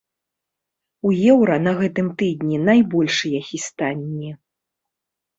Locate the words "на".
1.65-1.73